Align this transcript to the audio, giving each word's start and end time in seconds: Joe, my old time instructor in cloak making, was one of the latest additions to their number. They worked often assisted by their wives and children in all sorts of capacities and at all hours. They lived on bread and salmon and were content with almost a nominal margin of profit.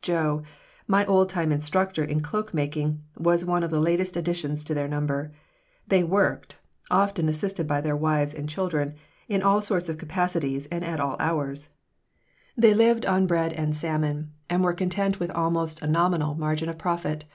Joe, 0.00 0.42
my 0.86 1.04
old 1.04 1.28
time 1.28 1.52
instructor 1.52 2.02
in 2.02 2.22
cloak 2.22 2.54
making, 2.54 3.02
was 3.18 3.44
one 3.44 3.62
of 3.62 3.70
the 3.70 3.78
latest 3.78 4.16
additions 4.16 4.64
to 4.64 4.72
their 4.72 4.88
number. 4.88 5.32
They 5.86 6.02
worked 6.02 6.56
often 6.90 7.28
assisted 7.28 7.66
by 7.66 7.82
their 7.82 7.94
wives 7.94 8.32
and 8.32 8.48
children 8.48 8.94
in 9.28 9.42
all 9.42 9.60
sorts 9.60 9.90
of 9.90 9.98
capacities 9.98 10.64
and 10.72 10.82
at 10.82 10.98
all 10.98 11.16
hours. 11.20 11.76
They 12.56 12.72
lived 12.72 13.04
on 13.04 13.26
bread 13.26 13.52
and 13.52 13.76
salmon 13.76 14.32
and 14.48 14.64
were 14.64 14.72
content 14.72 15.20
with 15.20 15.30
almost 15.32 15.82
a 15.82 15.86
nominal 15.86 16.36
margin 16.36 16.70
of 16.70 16.78
profit. 16.78 17.26